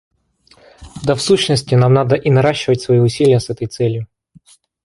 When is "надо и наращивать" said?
1.93-2.81